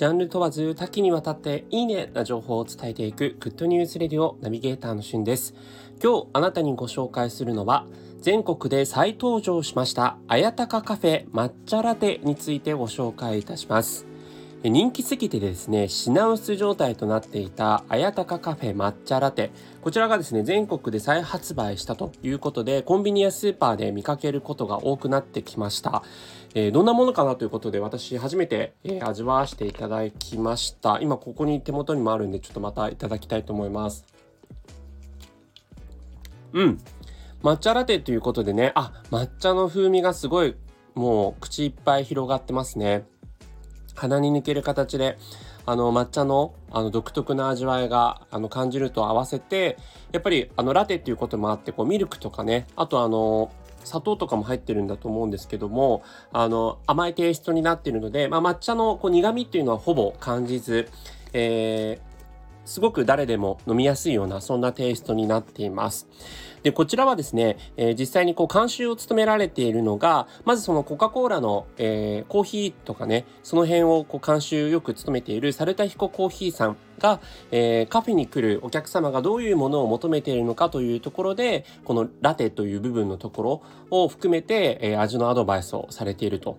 [0.00, 5.52] ジャンル問わず多岐にわたっていいねな情報を伝えていくグッドニュースレディオナビゲーターのしゅんです。
[6.02, 7.84] 今日あなたにご紹介するのは
[8.22, 14.09] 全国で再登場しました綾鷹カフェ抹茶ラテについてご紹介いたします。
[14.62, 19.50] 人気すぎてですね品薄状態となっていたあやたかカフェ抹茶ラテ。
[19.80, 26.02] こちらがですね全国で再発売したということでコンビニやスーパーで見かけることが多くなってきました、
[26.54, 30.98] えー、どんなものかなということで私初めて、えー、味わわせていただきました。
[31.00, 34.04] 今ここに手元にもあるんでちょっとまたいただきたいと思います。
[36.52, 36.78] うん。
[37.42, 38.72] 抹茶ラテということでね。
[38.74, 40.54] あ抹茶の風味がすごい
[40.94, 43.06] もう口いっぱい広がってますね。
[43.94, 45.18] 鼻に抜ける形で
[45.66, 49.76] あの抹茶のあの独特な味わいがあの感じると合わせて
[50.12, 53.52] やっぱりあのラテっていうこともあってこうミルクとかねあとあの
[53.84, 60.88] 砂糖とかも入ってるんだと思うんですけどもあの甘いテイストになっているので、まあ、抹茶のこう苦味っていうのはほぼ感じず、
[61.32, 66.08] えー、すごく誰でも飲みやすいようなそんなテイストになっています。
[66.62, 86.58] で、こちらはですね、えー、実際にこう監修を務められているのが、まずそのコカ・コーラの、えー、コーヒーとかね、その辺をこう監修よく務めているサルタヒココーヒーさんが、えー、カフェに来るお客様がどういうものを求めているのかというところで、このラテという部分のところを含めて、えー、味のアドバイスをされていると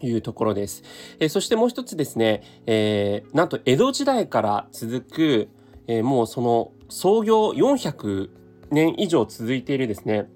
[0.00, 0.82] いうところです。
[1.18, 5.48] えー、そしてもう一つですね、えー、なんと江戸時代から続く、
[5.88, 8.30] えー、もうその創業400
[8.70, 10.28] 年以上続いているですね、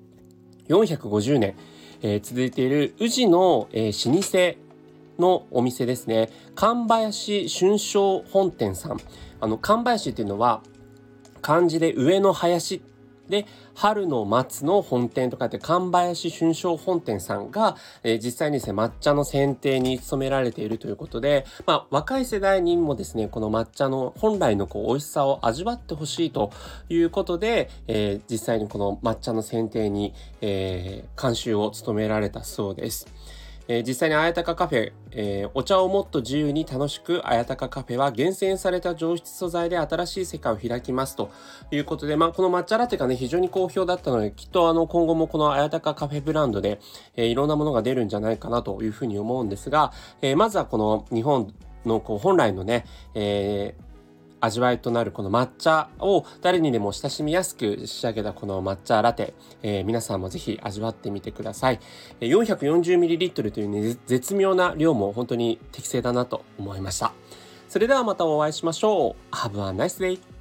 [0.69, 1.55] 450年、
[2.03, 4.71] えー、続いている宇治の、えー、老舗
[5.21, 6.31] のお店ですね。
[6.55, 9.01] 神林春章本店さん。
[9.41, 10.63] あの、神林っていうのは、
[11.43, 12.83] 漢字で上の林
[13.31, 26.53] で、春の松の本店とかって神林春章本店さんが、えー、実際にですね、抹茶の選定に努められているということで、まあ、若い世代にもですね、この抹茶の本来のこう美味しさを味わってほしいと
[26.89, 33.07] いうことで、えー、実際にこの抹茶の選定に、えー、監修を務められたそうです。
[33.73, 41.31] えー、実際にあやたかカフェ、えー、お茶をもっと自由に楽しくあやたかカフェは厳選された上質素材で新しい世界を開きますと
[41.71, 46.81] いうことで、まあ、この抹茶ラテがね、非常に好評だったので、きっとあの、今後もこのあやたかカフェブランドで、
[47.15, 51.55] えー、いろんなものが出るんじゃないかなというふうに思うんですが、えまずはこの日本
[51.87, 53.90] のこう本来のね、えー、
[54.41, 61.81] 味わいとなるこの抹茶を誰にでも親しみやすく仕上げたこの抹茶ラテ、えー、皆さんもぜひ味わってみてください。
[62.21, 67.13] 440ml というね、絶妙な量も本当に適正だなと思いました。
[67.69, 69.35] それではまたお会いしましょう。
[69.35, 70.40] Have a nice day!